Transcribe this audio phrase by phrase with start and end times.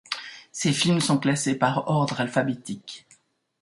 [0.51, 3.05] Ces films sont classés par ordre alphabétique.